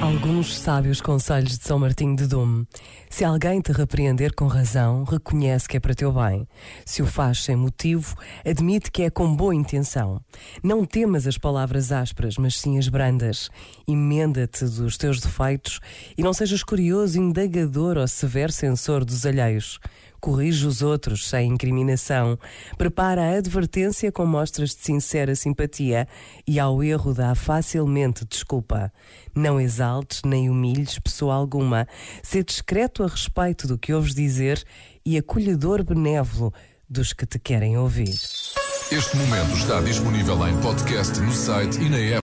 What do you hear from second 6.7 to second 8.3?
Se o faz sem motivo,